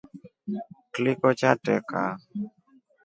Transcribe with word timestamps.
Kliko 0.93 1.27
chatreka. 1.39 2.01